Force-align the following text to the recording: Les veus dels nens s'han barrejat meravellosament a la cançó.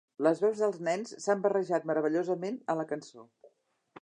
Les 0.27 0.39
veus 0.43 0.61
dels 0.63 0.79
nens 0.87 1.13
s'han 1.25 1.45
barrejat 1.45 1.87
meravellosament 1.91 2.61
a 2.75 2.81
la 2.81 2.91
cançó. 2.95 3.31